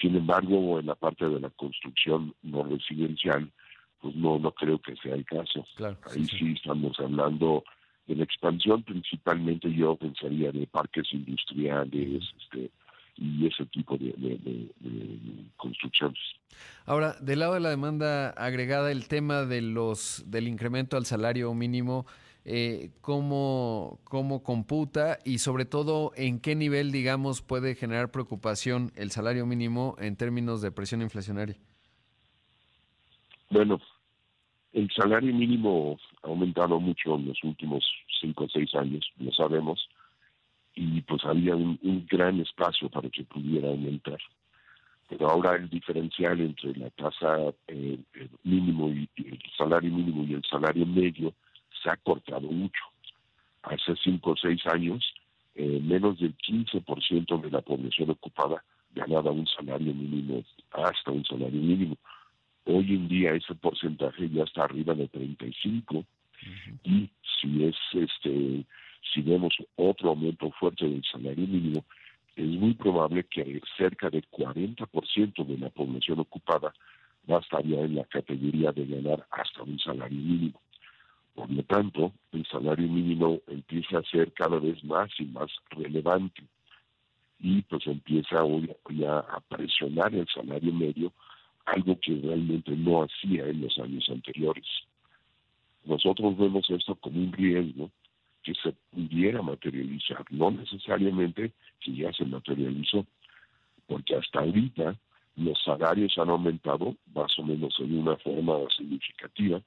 [0.00, 3.50] Sin embargo, en la parte de la construcción no residencial,
[4.00, 5.66] pues no no creo que sea el caso.
[6.14, 7.64] ahí sí estamos hablando
[8.10, 12.68] de la expansión principalmente yo pensaría de parques industriales este,
[13.16, 14.68] y ese tipo de,
[15.56, 16.18] construcciones.
[16.86, 21.54] Ahora, del lado de la demanda agregada, el tema de los del incremento al salario
[21.54, 22.04] mínimo,
[22.44, 29.12] eh, ¿cómo, ¿cómo computa y sobre todo en qué nivel, digamos, puede generar preocupación el
[29.12, 31.56] salario mínimo en términos de presión inflacionaria?
[33.50, 33.80] Bueno,
[34.72, 37.84] el salario mínimo ha aumentado mucho en los últimos
[38.20, 39.88] cinco o seis años, lo sabemos,
[40.74, 41.78] y pues había un,
[42.08, 44.18] gran espacio para que pudiera aumentar.
[45.08, 47.98] Pero ahora el diferencial entre la tasa eh,
[48.44, 51.34] mínimo y, el salario mínimo y el salario medio
[51.82, 52.82] se ha cortado mucho.
[53.62, 55.04] Hace cinco o seis años,
[55.56, 58.62] eh, menos del 15% de la población ocupada
[58.94, 61.96] ganaba un salario mínimo, hasta un salario mínimo.
[62.64, 66.04] Hoy en día ese porcentaje ya está arriba de 35
[66.84, 68.64] y si es este
[69.12, 71.84] si vemos otro aumento fuerte del salario mínimo,
[72.36, 76.72] es muy probable que cerca del 40% de la población ocupada
[77.30, 80.60] va a estar ya en la categoría de ganar hasta un salario mínimo.
[81.34, 86.42] Por lo tanto, el salario mínimo empieza a ser cada vez más y más relevante.
[87.38, 91.12] Y pues empieza hoy ya a presionar el salario medio
[91.72, 94.66] algo que realmente no hacía en los años anteriores.
[95.84, 97.90] Nosotros vemos esto como un riesgo
[98.42, 103.06] que se pudiera materializar, no necesariamente que ya se materializó,
[103.86, 104.96] porque hasta ahorita
[105.36, 109.60] los salarios han aumentado más o menos en una forma significativa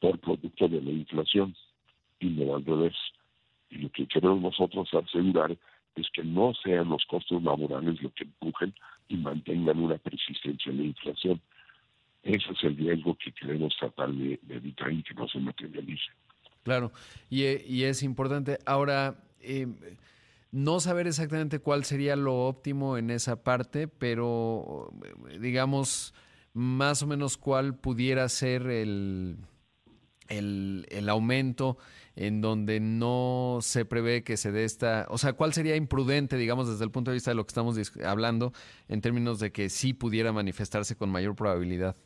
[0.00, 1.54] por producto de la inflación
[2.20, 2.94] y no al revés.
[3.70, 5.56] Y lo que queremos nosotros asegurar
[5.96, 8.74] es que no sean los costos laborales lo que empujen
[9.08, 11.40] y mantengan una persistencia en la inflación.
[12.22, 16.10] Ese es el riesgo que queremos tratar de, evitar y que no se materialice.
[16.62, 16.92] Claro,
[17.28, 19.66] y, y es importante ahora eh,
[20.50, 24.90] no saber exactamente cuál sería lo óptimo en esa parte, pero
[25.40, 26.14] digamos
[26.52, 29.36] más o menos cuál pudiera ser el,
[30.28, 31.76] el, el aumento
[32.16, 36.68] en donde no se prevé que se dé esta, o sea, ¿cuál sería imprudente, digamos,
[36.68, 38.52] desde el punto de vista de lo que estamos hablando,
[38.88, 41.96] en términos de que sí pudiera manifestarse con mayor probabilidad?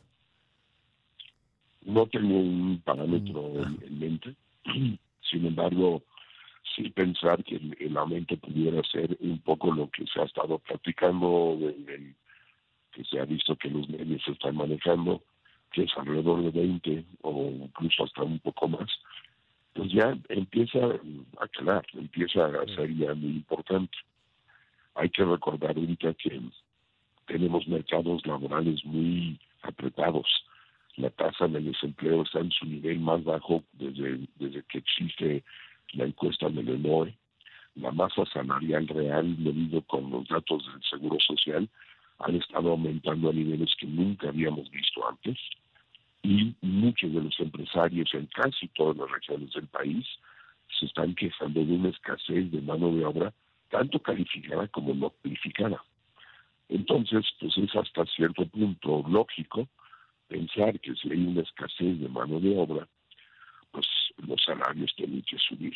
[1.85, 4.35] No tengo un parámetro mm, en, mente,
[5.29, 6.03] sin embargo,
[6.75, 11.57] sí pensar que el, aumento pudiera ser un poco lo que se ha estado platicando
[12.91, 15.23] que se ha visto que los medios se están manejando,
[15.71, 18.89] que es alrededor de 20 o incluso hasta un poco más,
[19.73, 20.79] pues ya empieza
[21.39, 23.97] a calar, empieza a ser ya muy importante.
[24.95, 26.41] Hay que recordar ahorita que
[27.27, 30.27] tenemos mercados laborales muy apretados.
[30.97, 35.43] La tasa de desempleo está en su nivel más bajo desde, desde que existe
[35.93, 37.15] la encuesta del ENOE.
[37.75, 41.69] La masa salarial real, medido con los datos del Seguro Social,
[42.17, 45.37] han estado aumentando a niveles que nunca habíamos visto antes
[46.23, 50.05] y muchos de los empresarios en casi todas las regiones del país
[50.79, 53.33] se están quejando de una escasez de mano de obra
[53.69, 55.83] tanto calificada como no calificada.
[56.67, 59.67] Entonces, pues es hasta cierto punto lógico
[60.27, 62.87] pensar que si hay una escasez de mano de obra,
[63.71, 65.73] pues los salarios tienen que subir.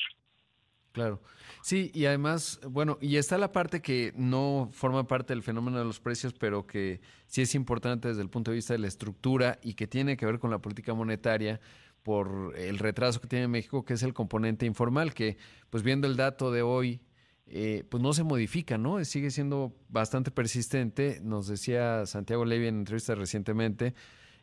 [0.94, 1.22] Claro.
[1.64, 5.86] Sí, y además, bueno, y está la parte que no forma parte del fenómeno de
[5.86, 9.60] los precios, pero que sí es importante desde el punto de vista de la estructura
[9.64, 11.60] y que tiene que ver con la política monetaria
[12.04, 15.38] por el retraso que tiene México, que es el componente informal, que
[15.72, 17.02] pues viendo el dato de hoy,
[17.48, 19.04] eh, pues no se modifica, ¿no?
[19.04, 21.22] Sigue siendo bastante persistente.
[21.24, 23.96] Nos decía Santiago Levy en entrevista recientemente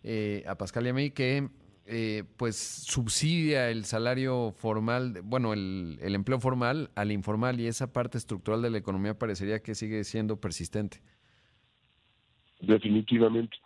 [0.02, 1.48] eh, a Pascal y a mí que
[1.92, 8.16] eh, pues subsidia el salario formal, bueno, el, empleo formal al informal y esa parte
[8.16, 11.00] estructural de la economía parecería que sigue siendo persistente.
[12.60, 13.56] Definitivamente,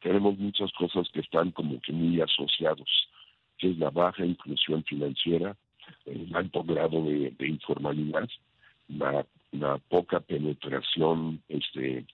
[0.00, 2.88] tenemos muchas cosas que están como que muy asociados,
[3.58, 5.54] que es la baja inclusión financiera,
[6.06, 8.26] el alto grado de, informalidad,
[8.88, 12.06] la, la, poca penetración este,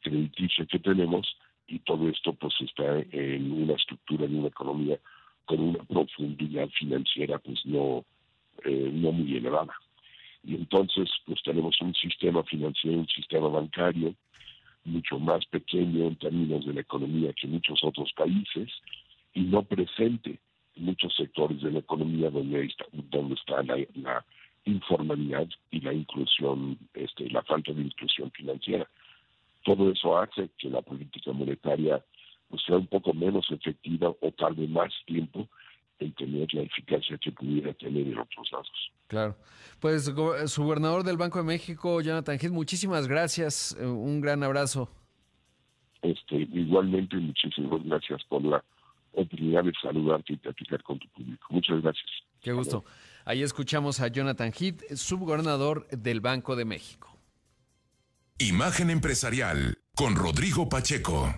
[0.00, 1.32] crediticia que tenemos
[1.68, 4.98] y todo esto pues está en una estructura de una economía
[5.44, 8.04] con una profundidad financiera pues no,
[8.64, 9.74] eh, no muy elevada.
[10.44, 14.14] Y entonces pues tenemos un sistema financiero, un sistema bancario
[14.84, 18.68] mucho más pequeño en términos de la economía que muchos otros países
[19.34, 20.38] y no presente
[20.76, 24.24] en muchos sectores de la economía donde está, donde está la, la
[24.64, 28.88] informalidad y la inclusión, este, la falta de inclusión financiera.
[29.64, 32.04] Todo eso hace que la política monetaria
[32.52, 35.48] pues, sea un poco menos efectiva o tarde más tiempo
[35.98, 38.92] en tener la eficacia que pudiera tener en otros lados.
[39.06, 39.36] Claro.
[39.80, 40.12] Pues,
[40.46, 43.74] su gobernador del Banco de México, Jonathan Heath, muchísimas gracias.
[43.80, 44.90] Eh, un gran abrazo.
[46.02, 48.62] Este, igualmente, muchísimas gracias por la
[49.12, 51.46] oportunidad de saludarte y platicar con tu público.
[51.48, 52.10] Muchas gracias.
[52.42, 52.84] Qué gusto.
[53.24, 57.16] Ahí escuchamos a Jonathan Heath, subgobernador del Banco de México.
[58.38, 61.32] Imagen empresarial con Rodrigo Pacheco.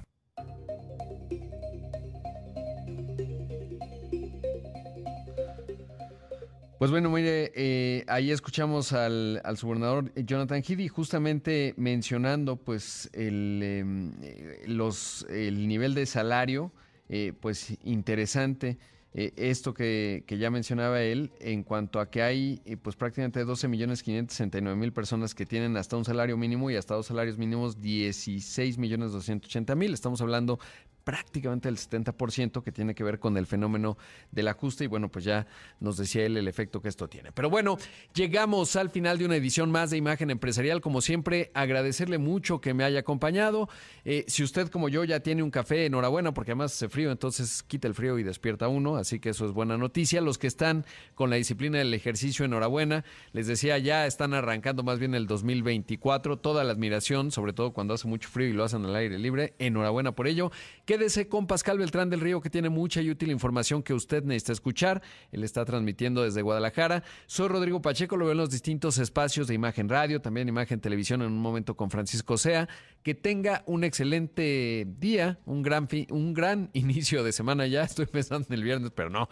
[6.84, 13.62] Pues bueno, mire, eh, ahí escuchamos al, al subgobernador Jonathan Heath justamente mencionando pues el,
[13.62, 16.72] em, eh, los, el nivel de salario,
[17.08, 18.76] eh, pues interesante.
[19.16, 23.68] Eh, esto que, ya mencionaba él, en cuanto a que hay eh, pues prácticamente 12
[23.68, 27.80] millones 569 mil personas que tienen hasta un salario mínimo y hasta dos salarios mínimos
[27.80, 29.94] 16 millones 280 mil.
[29.94, 30.58] Estamos hablando
[31.04, 33.96] prácticamente el 70% que tiene que ver con el fenómeno
[34.32, 35.46] del ajuste y bueno, pues ya
[35.80, 37.30] nos decía él el efecto que esto tiene.
[37.32, 37.76] Pero bueno,
[38.14, 40.80] llegamos al final de una edición más de Imagen Empresarial.
[40.80, 43.68] Como siempre, agradecerle mucho que me haya acompañado.
[44.04, 47.62] Eh, si usted como yo ya tiene un café, enhorabuena, porque además hace frío, entonces
[47.62, 50.20] quita el frío y despierta uno, así que eso es buena noticia.
[50.20, 50.84] Los que están
[51.14, 53.04] con la disciplina del ejercicio, enhorabuena.
[53.32, 57.94] Les decía, ya están arrancando más bien el 2024, toda la admiración, sobre todo cuando
[57.94, 59.54] hace mucho frío y lo hacen al aire libre.
[59.58, 60.50] Enhorabuena por ello.
[60.94, 64.52] Quédese con Pascal Beltrán del Río, que tiene mucha y útil información que usted necesita
[64.52, 65.02] escuchar.
[65.32, 67.02] Él está transmitiendo desde Guadalajara.
[67.26, 71.22] Soy Rodrigo Pacheco, lo veo en los distintos espacios de Imagen Radio, también Imagen Televisión
[71.22, 72.68] en un momento con Francisco Sea.
[73.02, 77.82] Que tenga un excelente día, un gran, un gran inicio de semana ya.
[77.82, 79.28] Estoy pensando en el viernes, pero no.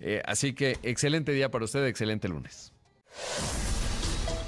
[0.00, 2.72] Eh, así que excelente día para usted, excelente lunes.